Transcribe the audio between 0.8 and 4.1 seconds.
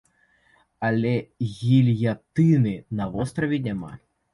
Але гільятыны на востраве няма.